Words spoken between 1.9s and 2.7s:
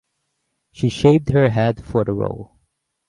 the role.